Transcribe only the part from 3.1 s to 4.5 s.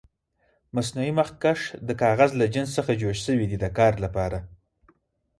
شوي دي د کار لپاره.